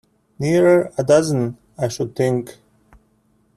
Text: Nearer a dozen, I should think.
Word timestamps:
Nearer 0.39 0.91
a 0.97 1.03
dozen, 1.03 1.59
I 1.77 1.87
should 1.87 2.15
think. 2.15 2.57